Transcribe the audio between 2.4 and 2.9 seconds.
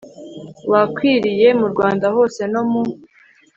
no mu